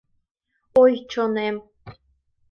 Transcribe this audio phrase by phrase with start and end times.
[0.81, 1.55] Ой, чонем!..